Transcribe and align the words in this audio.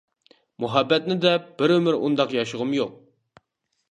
مۇھەببەتنى 0.63 1.17
دەپ 1.25 1.51
بىر 1.59 1.75
ئۆمۈر 1.75 1.99
ئۇنداق 1.99 2.35
ياشىغۇم 2.39 2.75
يوق. 2.81 2.99